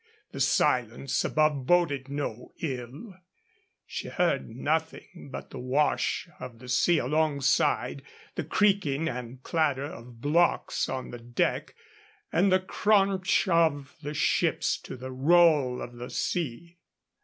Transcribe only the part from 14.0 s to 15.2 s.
the ships to the